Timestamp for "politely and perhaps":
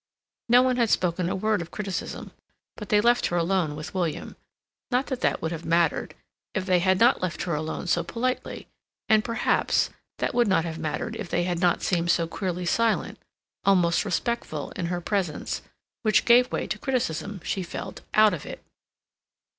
8.03-9.91